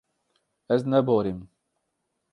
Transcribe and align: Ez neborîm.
Ez 0.75 0.81
neborîm. 0.91 1.39